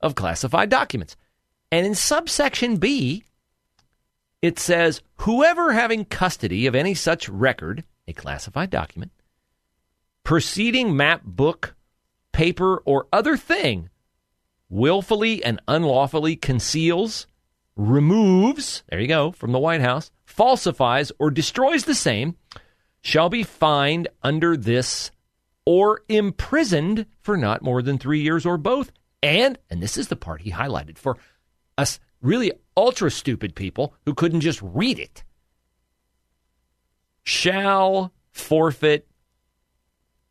of 0.00 0.14
classified 0.14 0.68
documents. 0.68 1.16
And 1.70 1.86
in 1.86 1.94
subsection 1.94 2.76
B, 2.76 3.24
it 4.42 4.58
says 4.58 5.00
whoever 5.16 5.72
having 5.72 6.04
custody 6.04 6.66
of 6.66 6.74
any 6.74 6.94
such 6.94 7.28
record, 7.28 7.84
a 8.06 8.12
classified 8.12 8.70
document, 8.70 9.12
proceeding 10.28 10.94
map, 10.94 11.22
book, 11.24 11.74
paper, 12.32 12.82
or 12.84 13.06
other 13.10 13.34
thing, 13.34 13.88
willfully 14.68 15.42
and 15.42 15.58
unlawfully 15.66 16.36
conceals, 16.36 17.26
removes, 17.76 18.82
there 18.90 19.00
you 19.00 19.08
go, 19.08 19.32
from 19.32 19.52
the 19.52 19.58
White 19.58 19.80
House, 19.80 20.10
falsifies, 20.26 21.10
or 21.18 21.30
destroys 21.30 21.84
the 21.84 21.94
same, 21.94 22.36
shall 23.00 23.30
be 23.30 23.42
fined 23.42 24.06
under 24.22 24.54
this 24.54 25.10
or 25.64 26.02
imprisoned 26.10 27.06
for 27.22 27.38
not 27.38 27.62
more 27.62 27.80
than 27.80 27.96
three 27.96 28.20
years 28.20 28.44
or 28.44 28.58
both. 28.58 28.92
And, 29.22 29.58
and 29.70 29.82
this 29.82 29.96
is 29.96 30.08
the 30.08 30.14
part 30.14 30.42
he 30.42 30.50
highlighted 30.50 30.98
for 30.98 31.16
us 31.78 32.00
really 32.20 32.52
ultra 32.76 33.10
stupid 33.10 33.54
people 33.54 33.94
who 34.04 34.12
couldn't 34.12 34.42
just 34.42 34.60
read 34.60 34.98
it, 34.98 35.24
shall 37.22 38.12
forfeit 38.30 39.08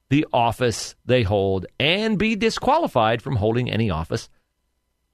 the 0.10 0.26
office 0.32 0.96
they 1.06 1.24
hold 1.24 1.66
and 1.80 2.18
be 2.18 2.36
disqualified 2.36 3.22
from 3.22 3.38
holding 3.38 3.70
any 3.70 3.90
office 3.90 4.30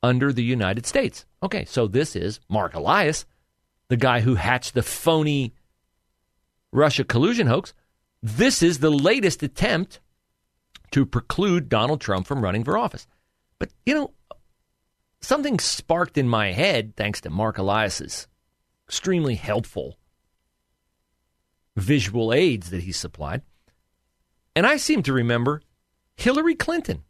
under 0.01 0.31
the 0.31 0.43
United 0.43 0.85
States. 0.85 1.25
Okay, 1.41 1.65
so 1.65 1.87
this 1.87 2.15
is 2.15 2.39
Marc 2.49 2.73
Elias, 2.73 3.25
the 3.87 3.97
guy 3.97 4.19
who 4.19 4.35
hatched 4.35 4.73
the 4.73 4.83
phony 4.83 5.53
Russia 6.71 7.03
collusion 7.03 7.47
hoax. 7.47 7.73
This 8.21 8.61
is 8.61 8.79
the 8.79 8.91
latest 8.91 9.43
attempt 9.43 9.99
to 10.91 11.05
preclude 11.05 11.69
Donald 11.69 12.01
Trump 12.01 12.27
from 12.27 12.43
running 12.43 12.63
for 12.63 12.77
office. 12.77 13.07
But, 13.59 13.71
you 13.85 13.95
know, 13.95 14.13
something 15.21 15.59
sparked 15.59 16.17
in 16.17 16.27
my 16.27 16.51
head 16.51 16.95
thanks 16.95 17.21
to 17.21 17.29
Marc 17.29 17.57
Elias's 17.57 18.27
extremely 18.87 19.35
helpful 19.35 19.97
visual 21.75 22.31
aids 22.31 22.69
that 22.69 22.83
he 22.83 22.91
supplied. 22.91 23.41
And 24.55 24.65
I 24.65 24.77
seem 24.77 25.03
to 25.03 25.13
remember 25.13 25.61
Hillary 26.15 26.55
Clinton 26.55 27.03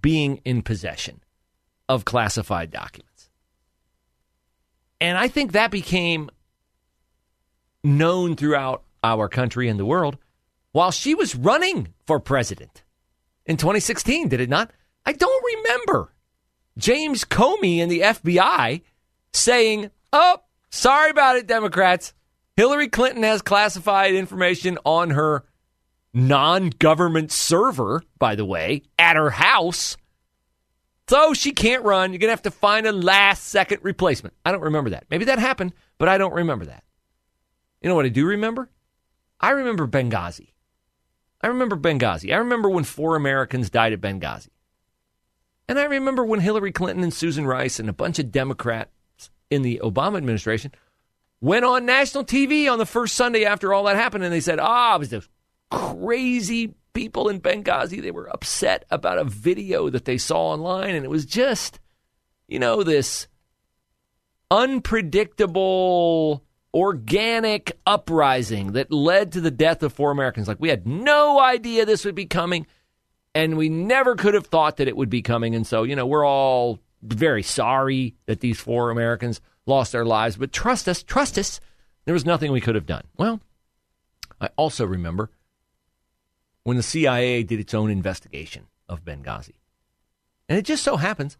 being 0.00 0.40
in 0.44 0.62
possession 0.62 1.22
of 1.88 2.04
classified 2.04 2.70
documents. 2.70 3.30
And 5.00 5.18
I 5.18 5.28
think 5.28 5.52
that 5.52 5.70
became 5.70 6.30
known 7.82 8.36
throughout 8.36 8.84
our 9.02 9.28
country 9.28 9.68
and 9.68 9.78
the 9.78 9.84
world 9.84 10.16
while 10.72 10.90
she 10.90 11.14
was 11.14 11.36
running 11.36 11.92
for 12.06 12.18
president 12.18 12.82
in 13.46 13.56
2016, 13.56 14.28
did 14.28 14.40
it 14.40 14.48
not? 14.48 14.70
I 15.04 15.12
don't 15.12 15.44
remember 15.56 16.12
James 16.78 17.24
Comey 17.24 17.78
and 17.78 17.90
the 17.90 18.00
FBI 18.00 18.82
saying, 19.32 19.90
oh, 20.12 20.38
sorry 20.70 21.10
about 21.10 21.36
it, 21.36 21.46
Democrats. 21.46 22.14
Hillary 22.56 22.88
Clinton 22.88 23.22
has 23.24 23.42
classified 23.42 24.14
information 24.14 24.78
on 24.84 25.10
her 25.10 25.44
non 26.14 26.70
government 26.70 27.32
server, 27.32 28.02
by 28.18 28.36
the 28.36 28.44
way, 28.44 28.82
at 28.98 29.16
her 29.16 29.30
house. 29.30 29.96
So 31.08 31.34
she 31.34 31.50
can't 31.50 31.84
run. 31.84 32.12
You're 32.12 32.20
going 32.20 32.28
to 32.28 32.32
have 32.32 32.42
to 32.42 32.50
find 32.50 32.86
a 32.86 32.92
last 32.92 33.44
second 33.44 33.80
replacement. 33.82 34.34
I 34.44 34.52
don't 34.52 34.62
remember 34.62 34.90
that. 34.90 35.04
Maybe 35.10 35.26
that 35.26 35.38
happened, 35.38 35.74
but 35.98 36.08
I 36.08 36.16
don't 36.16 36.32
remember 36.32 36.64
that. 36.66 36.84
You 37.82 37.90
know 37.90 37.94
what 37.94 38.06
I 38.06 38.10
do 38.10 38.24
remember? 38.24 38.70
I 39.38 39.50
remember 39.50 39.86
Benghazi. 39.86 40.52
I 41.42 41.48
remember 41.48 41.76
Benghazi. 41.76 42.32
I 42.32 42.38
remember 42.38 42.70
when 42.70 42.84
four 42.84 43.16
Americans 43.16 43.68
died 43.68 43.92
at 43.92 44.00
Benghazi. 44.00 44.48
And 45.68 45.78
I 45.78 45.84
remember 45.84 46.24
when 46.24 46.40
Hillary 46.40 46.72
Clinton 46.72 47.02
and 47.02 47.12
Susan 47.12 47.46
Rice 47.46 47.78
and 47.78 47.90
a 47.90 47.92
bunch 47.92 48.18
of 48.18 48.32
Democrats 48.32 48.90
in 49.50 49.60
the 49.60 49.80
Obama 49.82 50.16
administration 50.16 50.72
went 51.40 51.64
on 51.64 51.84
national 51.84 52.24
TV 52.24 52.70
on 52.70 52.78
the 52.78 52.86
first 52.86 53.14
Sunday 53.14 53.44
after 53.44 53.74
all 53.74 53.84
that 53.84 53.96
happened, 53.96 54.24
and 54.24 54.32
they 54.32 54.40
said, 54.40 54.58
"Ah, 54.58 54.96
it 54.96 54.98
was 54.98 55.10
those 55.10 55.28
crazy 55.74 56.74
people 56.92 57.28
in 57.28 57.40
Benghazi. 57.40 58.00
They 58.00 58.10
were 58.10 58.32
upset 58.32 58.84
about 58.90 59.18
a 59.18 59.24
video 59.24 59.90
that 59.90 60.04
they 60.04 60.18
saw 60.18 60.52
online, 60.52 60.94
and 60.94 61.04
it 61.04 61.10
was 61.10 61.26
just, 61.26 61.80
you 62.48 62.58
know, 62.58 62.82
this 62.82 63.28
unpredictable." 64.50 66.44
Organic 66.76 67.78
uprising 67.86 68.72
that 68.72 68.90
led 68.90 69.30
to 69.30 69.40
the 69.40 69.52
death 69.52 69.84
of 69.84 69.92
four 69.92 70.10
Americans. 70.10 70.48
Like, 70.48 70.58
we 70.58 70.70
had 70.70 70.88
no 70.88 71.38
idea 71.38 71.86
this 71.86 72.04
would 72.04 72.16
be 72.16 72.26
coming 72.26 72.66
and 73.34 73.56
we 73.56 73.68
never 73.68 74.14
could 74.14 74.34
have 74.34 74.46
thought 74.46 74.76
that 74.76 74.88
it 74.88 74.96
would 74.96 75.10
be 75.10 75.22
coming. 75.22 75.54
And 75.54 75.66
so, 75.66 75.82
you 75.82 75.96
know, 75.96 76.06
we're 76.06 76.26
all 76.26 76.78
very 77.02 77.42
sorry 77.42 78.14
that 78.26 78.40
these 78.40 78.60
four 78.60 78.90
Americans 78.90 79.40
lost 79.66 79.92
their 79.92 80.04
lives, 80.04 80.36
but 80.36 80.52
trust 80.52 80.88
us, 80.88 81.02
trust 81.02 81.38
us, 81.38 81.60
there 82.04 82.12
was 82.12 82.24
nothing 82.24 82.52
we 82.52 82.60
could 82.60 82.74
have 82.74 82.86
done. 82.86 83.04
Well, 83.16 83.40
I 84.40 84.48
also 84.56 84.84
remember 84.84 85.30
when 86.64 86.76
the 86.76 86.82
CIA 86.82 87.42
did 87.42 87.60
its 87.60 87.74
own 87.74 87.90
investigation 87.90 88.66
of 88.88 89.04
Benghazi. 89.04 89.54
And 90.48 90.58
it 90.58 90.64
just 90.64 90.82
so 90.82 90.96
happens 90.96 91.38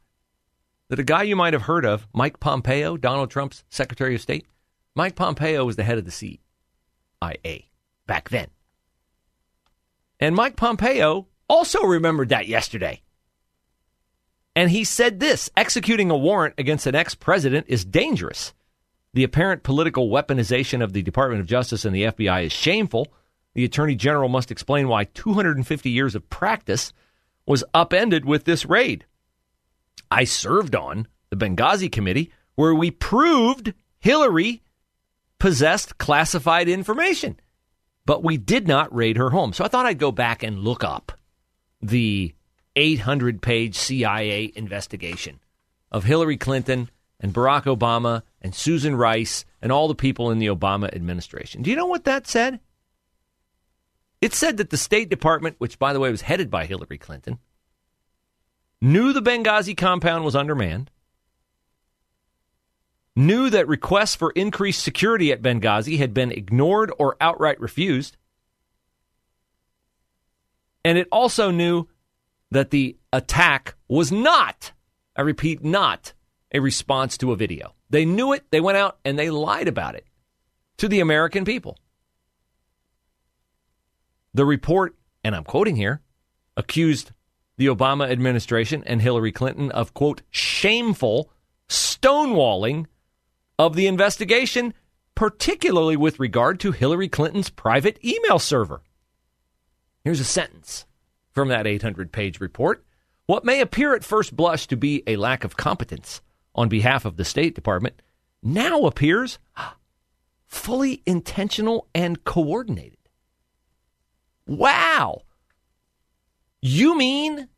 that 0.88 0.99
a 0.99 1.04
guy 1.04 1.23
you 1.23 1.37
might 1.37 1.52
have 1.52 1.62
heard 1.62 1.85
of, 1.85 2.07
Mike 2.12 2.40
Pompeo, 2.40 2.97
Donald 2.97 3.31
Trump's 3.31 3.64
Secretary 3.69 4.14
of 4.14 4.21
State, 4.21 4.47
Mike 4.95 5.16
Pompeo 5.16 5.64
was 5.64 5.76
the 5.76 5.83
head 5.83 5.99
of 5.99 6.04
the 6.04 6.11
CIA 6.11 7.69
back 8.07 8.28
then. 8.28 8.49
And 10.21 10.37
Mike 10.37 10.57
Pompeo 10.57 11.26
also 11.49 11.83
remembered 11.83 12.28
that 12.28 12.47
yesterday. 12.47 13.02
And 14.57 14.71
he 14.71 14.85
said 14.85 15.19
this 15.19 15.50
executing 15.57 16.11
a 16.11 16.16
warrant 16.16 16.54
against 16.59 16.87
an 16.87 16.95
ex 16.95 17.14
president 17.14 17.66
is 17.69 17.85
dangerous. 17.85 18.52
The 19.14 19.25
apparent 19.25 19.62
political 19.62 20.09
weaponization 20.09 20.83
of 20.83 20.93
the 20.93 21.02
Department 21.02 21.40
of 21.40 21.47
Justice 21.47 21.85
and 21.85 21.95
the 21.95 22.04
FBI 22.04 22.45
is 22.45 22.52
shameful. 22.52 23.09
The 23.54 23.64
Attorney 23.64 23.94
General 23.94 24.28
must 24.28 24.50
explain 24.50 24.88
why 24.88 25.04
250 25.04 25.88
years 25.88 26.14
of 26.14 26.28
practice 26.28 26.92
was 27.46 27.64
upended 27.73 28.25
with 28.25 28.44
this 28.44 28.66
raid. 28.66 29.04
I 30.11 30.25
served 30.25 30.75
on 30.75 31.06
the 31.30 31.37
Benghazi 31.37 31.90
Committee, 31.90 32.32
where 32.54 32.75
we 32.75 32.90
proved 32.90 33.75
Hillary 33.99 34.62
possessed 35.38 35.99
classified 35.99 36.68
information, 36.68 37.38
but 38.06 38.23
we 38.23 38.37
did 38.37 38.66
not 38.66 38.94
raid 38.94 39.16
her 39.16 39.30
home. 39.30 39.52
So 39.52 39.64
I 39.64 39.68
thought 39.68 39.87
I'd 39.87 39.99
go 39.99 40.12
back 40.12 40.42
and 40.42 40.61
look 40.61 40.84
up 40.84 41.12
the 41.80 42.34
800 42.76 43.40
page 43.42 43.76
CIA 43.76 44.52
investigation 44.54 45.40
of 45.92 46.04
Hillary 46.04 46.37
Clinton 46.37 46.90
and 47.20 47.32
Barack 47.32 47.64
Obama 47.64 48.23
and 48.42 48.54
Susan 48.54 48.96
Rice 48.96 49.44
and 49.62 49.70
all 49.70 49.88
the 49.88 49.94
people 49.94 50.30
in 50.30 50.38
the 50.38 50.46
Obama 50.46 50.94
administration. 50.94 51.62
Do 51.62 51.70
you 51.70 51.76
know 51.76 51.87
what 51.87 52.04
that 52.04 52.26
said? 52.26 52.61
It 54.21 54.33
said 54.35 54.56
that 54.56 54.71
the 54.71 54.76
State 54.76 55.11
Department, 55.11 55.56
which 55.59 55.78
by 55.78 55.92
the 55.92 56.00
way 56.00 56.11
was 56.11 56.23
headed 56.23 56.50
by 56.50 56.66
Hillary 56.66 56.99
Clinton, 56.99 57.38
knew 58.80 59.12
the 59.12 59.23
Benghazi 59.23 59.76
compound 59.76 60.25
was 60.25 60.37
undermanned, 60.37 60.90
knew 63.16 63.50
that 63.50 63.68
requests 63.68 64.14
for 64.14 64.30
increased 64.33 64.83
security 64.83 65.30
at 65.30 65.42
Benghazi 65.42 65.99
had 65.99 66.14
been 66.14 66.33
ignored 66.33 66.92
or 66.99 67.16
outright 67.21 67.61
refused, 67.61 68.16
and 70.85 70.99
it 70.99 71.09
also 71.11 71.50
knew 71.50 71.88
that 72.50 72.71
the 72.71 72.97
attack 73.12 73.75
was 73.88 74.12
not, 74.12 74.73
I 75.16 75.23
repeat, 75.23 75.64
not 75.64 76.12
a 76.52 76.61
response 76.61 77.18
to 77.18 77.33
a 77.33 77.37
video. 77.37 77.75
They 77.90 78.04
knew 78.04 78.33
it, 78.33 78.44
they 78.50 78.61
went 78.61 78.78
out 78.78 78.99
and 79.04 79.18
they 79.18 79.30
lied 79.30 79.68
about 79.68 79.94
it 79.94 80.06
to 80.78 80.88
the 80.88 81.00
American 81.00 81.44
people. 81.44 81.78
The 84.34 84.44
report, 84.44 84.96
and 85.22 85.34
I'm 85.34 85.44
quoting 85.44 85.76
here, 85.76 86.02
accused 86.56 87.12
the 87.56 87.66
Obama 87.66 88.10
administration 88.10 88.82
and 88.84 89.00
Hillary 89.00 89.30
Clinton 89.30 89.70
of, 89.70 89.94
quote, 89.94 90.22
shameful 90.30 91.30
stonewalling 91.68 92.86
of 93.58 93.76
the 93.76 93.86
investigation, 93.86 94.74
particularly 95.14 95.96
with 95.96 96.18
regard 96.18 96.58
to 96.60 96.72
Hillary 96.72 97.08
Clinton's 97.08 97.48
private 97.48 98.04
email 98.04 98.40
server. 98.40 98.82
Here's 100.02 100.20
a 100.20 100.24
sentence 100.24 100.84
from 101.30 101.48
that 101.48 101.66
800 101.66 102.12
page 102.12 102.40
report. 102.40 102.84
What 103.26 103.44
may 103.44 103.60
appear 103.60 103.94
at 103.94 104.04
first 104.04 104.36
blush 104.36 104.66
to 104.66 104.76
be 104.76 105.02
a 105.06 105.16
lack 105.16 105.44
of 105.44 105.56
competence 105.56 106.20
on 106.54 106.68
behalf 106.68 107.04
of 107.04 107.16
the 107.16 107.24
State 107.24 107.54
Department 107.54 108.02
now 108.42 108.84
appears 108.84 109.38
fully 110.46 111.02
intentional 111.06 111.88
and 111.94 112.24
coordinated. 112.24 112.98
Wow. 114.46 115.22
You 116.60 116.96
mean 116.96 117.48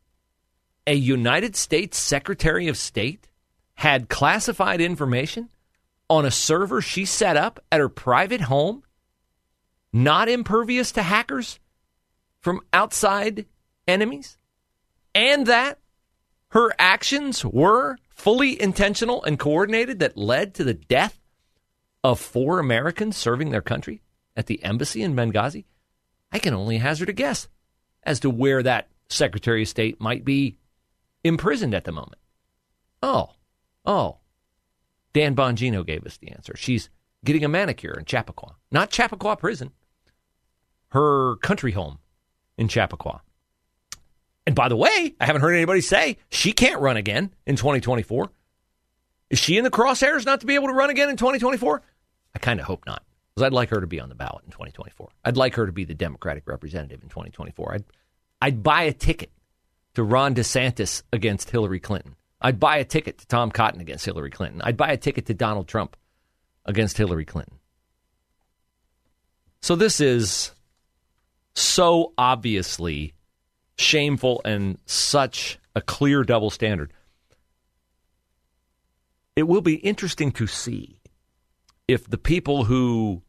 a 0.85 0.93
United 0.93 1.55
States 1.55 1.97
Secretary 1.97 2.67
of 2.67 2.77
State 2.77 3.27
had 3.75 4.09
classified 4.09 4.81
information 4.81 5.49
on 6.09 6.25
a 6.25 6.31
server 6.31 6.81
she 6.81 7.05
set 7.05 7.35
up 7.35 7.59
at 7.71 7.79
her 7.79 7.89
private 7.89 8.41
home, 8.41 8.83
not 9.91 10.29
impervious 10.29 10.91
to 10.93 11.03
hackers 11.03 11.59
from 12.39 12.61
outside 12.71 13.45
enemies? 13.87 14.37
And 15.13 15.45
that 15.47 15.79
her 16.49 16.73
actions 16.79 17.43
were 17.43 17.97
fully 18.09 18.59
intentional 18.61 19.23
and 19.23 19.37
coordinated 19.37 19.99
that 19.99 20.17
led 20.17 20.53
to 20.55 20.63
the 20.63 20.73
death 20.73 21.19
of 22.03 22.19
four 22.19 22.59
Americans 22.59 23.17
serving 23.17 23.49
their 23.49 23.61
country 23.61 24.01
at 24.35 24.45
the 24.45 24.63
embassy 24.63 25.01
in 25.01 25.15
Benghazi? 25.15 25.65
I 26.31 26.39
can 26.39 26.53
only 26.53 26.77
hazard 26.77 27.09
a 27.09 27.13
guess 27.13 27.47
as 28.03 28.19
to 28.21 28.29
where 28.29 28.63
that 28.63 28.89
Secretary 29.09 29.63
of 29.63 29.67
State 29.67 30.01
might 30.01 30.25
be 30.25 30.57
imprisoned 31.23 31.73
at 31.73 31.83
the 31.83 31.91
moment. 31.91 32.19
Oh, 33.01 33.31
oh. 33.85 34.17
Dan 35.13 35.35
Bongino 35.35 35.85
gave 35.85 36.05
us 36.05 36.17
the 36.17 36.29
answer. 36.29 36.55
She's 36.55 36.89
getting 37.23 37.43
a 37.43 37.49
manicure 37.49 37.97
in 37.97 38.05
Chappaqua, 38.05 38.55
not 38.71 38.89
Chappaqua 38.89 39.37
Prison, 39.37 39.71
her 40.89 41.37
country 41.37 41.71
home 41.71 41.99
in 42.57 42.67
Chappaqua. 42.67 43.21
And 44.45 44.55
by 44.55 44.69
the 44.69 44.77
way, 44.77 45.15
I 45.19 45.25
haven't 45.25 45.41
heard 45.41 45.53
anybody 45.53 45.81
say 45.81 46.17
she 46.29 46.53
can't 46.53 46.81
run 46.81 46.97
again 46.97 47.33
in 47.45 47.55
2024. 47.55 48.31
Is 49.29 49.39
she 49.39 49.57
in 49.57 49.63
the 49.63 49.71
crosshairs 49.71 50.25
not 50.25 50.39
to 50.41 50.45
be 50.45 50.55
able 50.55 50.67
to 50.67 50.73
run 50.73 50.89
again 50.89 51.09
in 51.09 51.17
2024? 51.17 51.81
I 52.35 52.39
kind 52.39 52.59
of 52.59 52.65
hope 52.65 52.85
not 52.85 53.03
because 53.37 53.45
I'd 53.45 53.53
like 53.53 53.69
her 53.69 53.79
to 53.79 53.85
be 53.85 53.99
on 53.99 54.09
the 54.09 54.15
ballot 54.15 54.45
in 54.45 54.51
2024. 54.51 55.09
I'd 55.23 55.37
like 55.37 55.53
her 55.53 55.67
to 55.67 55.71
be 55.71 55.85
the 55.85 55.93
Democratic 55.93 56.47
representative 56.47 57.03
in 57.03 57.09
2024. 57.09 57.73
I'd, 57.75 57.83
I'd 58.41 58.63
buy 58.63 58.81
a 58.81 58.93
ticket 58.93 59.29
to 59.93 60.01
Ron 60.01 60.33
DeSantis 60.33 61.03
against 61.13 61.51
Hillary 61.51 61.79
Clinton. 61.79 62.15
I'd 62.41 62.59
buy 62.59 62.77
a 62.77 62.83
ticket 62.83 63.19
to 63.19 63.27
Tom 63.27 63.51
Cotton 63.51 63.79
against 63.79 64.05
Hillary 64.05 64.31
Clinton. 64.31 64.61
I'd 64.63 64.75
buy 64.75 64.89
a 64.89 64.97
ticket 64.97 65.27
to 65.27 65.35
Donald 65.35 65.67
Trump 65.67 65.95
against 66.65 66.97
Hillary 66.97 67.25
Clinton. 67.25 67.59
So 69.61 69.75
this 69.75 70.01
is 70.01 70.51
so 71.53 72.13
obviously 72.17 73.13
shameful 73.77 74.41
and 74.45 74.79
such 74.87 75.59
a 75.75 75.81
clear 75.81 76.23
double 76.23 76.49
standard. 76.49 76.91
It 79.35 79.43
will 79.43 79.61
be 79.61 79.75
interesting 79.75 80.31
to 80.31 80.47
see 80.47 80.99
if 81.87 82.09
the 82.09 82.17
people 82.17 82.63
who 82.63 83.21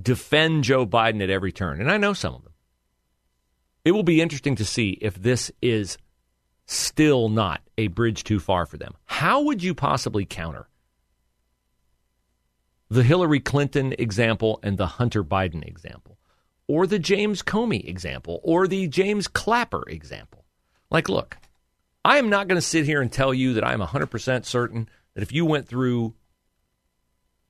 defend 0.00 0.64
Joe 0.64 0.86
Biden 0.86 1.22
at 1.22 1.30
every 1.30 1.52
turn, 1.52 1.80
and 1.80 1.90
I 1.90 1.96
know 1.96 2.12
some 2.12 2.34
of 2.34 2.42
them. 2.44 2.52
It 3.84 3.92
will 3.92 4.02
be 4.02 4.20
interesting 4.20 4.56
to 4.56 4.64
see 4.64 4.90
if 5.00 5.14
this 5.14 5.50
is 5.60 5.98
still 6.66 7.28
not 7.28 7.60
a 7.76 7.88
bridge 7.88 8.24
too 8.24 8.38
far 8.38 8.66
for 8.66 8.76
them. 8.76 8.94
How 9.04 9.42
would 9.42 9.62
you 9.62 9.74
possibly 9.74 10.24
counter 10.24 10.68
the 12.88 13.02
Hillary 13.02 13.40
Clinton 13.40 13.94
example 13.98 14.60
and 14.62 14.78
the 14.78 14.86
Hunter 14.86 15.24
Biden 15.24 15.66
example, 15.66 16.18
or 16.68 16.86
the 16.86 16.98
James 16.98 17.42
Comey 17.42 17.86
example, 17.88 18.40
or 18.42 18.68
the 18.68 18.86
James 18.86 19.26
Clapper 19.28 19.82
example? 19.88 20.44
Like, 20.90 21.08
look, 21.08 21.38
I 22.04 22.18
am 22.18 22.30
not 22.30 22.48
going 22.48 22.60
to 22.60 22.66
sit 22.66 22.84
here 22.84 23.00
and 23.00 23.10
tell 23.10 23.34
you 23.34 23.54
that 23.54 23.66
I'm 23.66 23.80
100% 23.80 24.44
certain 24.44 24.88
that 25.14 25.22
if 25.22 25.32
you 25.32 25.44
went 25.44 25.68
through 25.68 26.14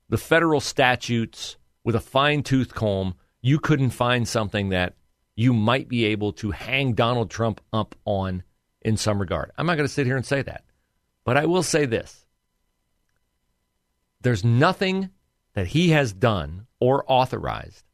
the 0.08 0.18
federal 0.18 0.60
statutes 0.60 1.56
with 1.84 1.94
a 1.94 2.00
fine 2.00 2.42
tooth 2.42 2.74
comb, 2.74 3.14
you 3.40 3.58
couldn't 3.58 3.90
find 3.90 4.26
something 4.26 4.68
that 4.70 4.94
you 5.34 5.52
might 5.52 5.88
be 5.88 6.04
able 6.04 6.32
to 6.34 6.50
hang 6.50 6.92
Donald 6.92 7.30
Trump 7.30 7.60
up 7.72 7.94
on 8.04 8.42
in 8.82 8.96
some 8.96 9.18
regard. 9.18 9.50
I'm 9.56 9.66
not 9.66 9.76
going 9.76 9.88
to 9.88 9.92
sit 9.92 10.06
here 10.06 10.16
and 10.16 10.26
say 10.26 10.42
that. 10.42 10.64
But 11.24 11.36
I 11.36 11.46
will 11.46 11.62
say 11.62 11.86
this 11.86 12.24
there's 14.20 14.44
nothing 14.44 15.10
that 15.54 15.68
he 15.68 15.90
has 15.90 16.12
done 16.12 16.66
or 16.80 17.04
authorized 17.06 17.84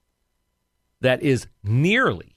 that 1.01 1.23
is 1.23 1.47
nearly 1.63 2.37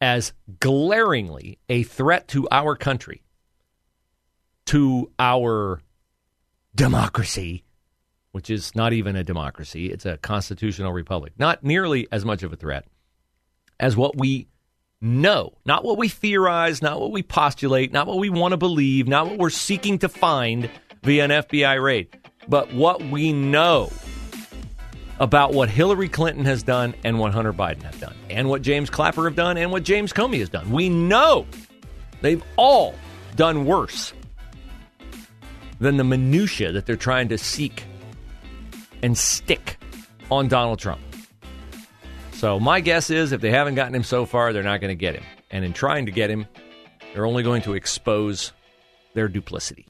as 0.00 0.32
glaringly 0.58 1.58
a 1.68 1.82
threat 1.82 2.28
to 2.28 2.48
our 2.50 2.74
country, 2.74 3.22
to 4.66 5.10
our 5.18 5.82
democracy, 6.74 7.64
which 8.32 8.50
is 8.50 8.74
not 8.74 8.92
even 8.92 9.16
a 9.16 9.24
democracy, 9.24 9.90
it's 9.90 10.06
a 10.06 10.16
constitutional 10.18 10.92
republic. 10.92 11.32
Not 11.38 11.64
nearly 11.64 12.06
as 12.12 12.24
much 12.24 12.42
of 12.42 12.52
a 12.52 12.56
threat 12.56 12.86
as 13.78 13.96
what 13.96 14.16
we 14.16 14.48
know, 15.00 15.54
not 15.64 15.84
what 15.84 15.98
we 15.98 16.08
theorize, 16.08 16.82
not 16.82 17.00
what 17.00 17.10
we 17.10 17.22
postulate, 17.22 17.92
not 17.92 18.06
what 18.06 18.18
we 18.18 18.30
want 18.30 18.52
to 18.52 18.56
believe, 18.56 19.08
not 19.08 19.26
what 19.26 19.38
we're 19.38 19.50
seeking 19.50 19.98
to 19.98 20.08
find 20.08 20.70
via 21.02 21.24
an 21.24 21.30
FBI 21.30 21.82
raid, 21.82 22.08
but 22.46 22.72
what 22.72 23.02
we 23.02 23.32
know 23.32 23.90
about 25.18 25.52
what 25.52 25.68
Hillary 25.68 26.08
Clinton 26.08 26.44
has 26.44 26.62
done 26.62 26.94
and 27.04 27.18
what 27.18 27.32
Hunter 27.32 27.52
Biden 27.52 27.82
has 27.82 27.96
done, 27.96 28.14
and 28.28 28.48
what 28.48 28.62
James 28.62 28.90
Clapper 28.90 29.24
have 29.24 29.36
done 29.36 29.56
and 29.56 29.70
what 29.70 29.82
James 29.82 30.12
Comey 30.12 30.38
has 30.38 30.48
done. 30.48 30.70
We 30.70 30.88
know 30.88 31.46
they've 32.20 32.42
all 32.56 32.94
done 33.36 33.64
worse 33.64 34.12
than 35.78 35.96
the 35.96 36.04
minutia 36.04 36.72
that 36.72 36.86
they're 36.86 36.96
trying 36.96 37.28
to 37.28 37.38
seek 37.38 37.84
and 39.02 39.16
stick 39.16 39.78
on 40.30 40.48
Donald 40.48 40.78
Trump. 40.78 41.00
So 42.32 42.58
my 42.58 42.80
guess 42.80 43.10
is 43.10 43.32
if 43.32 43.40
they 43.40 43.50
haven't 43.50 43.74
gotten 43.74 43.94
him 43.94 44.02
so 44.02 44.24
far, 44.24 44.52
they're 44.52 44.62
not 44.62 44.80
going 44.80 44.90
to 44.90 44.94
get 44.94 45.14
him. 45.14 45.24
And 45.50 45.64
in 45.64 45.72
trying 45.72 46.06
to 46.06 46.12
get 46.12 46.30
him, 46.30 46.46
they're 47.12 47.26
only 47.26 47.42
going 47.42 47.62
to 47.62 47.74
expose 47.74 48.52
their 49.14 49.28
duplicity. 49.28 49.89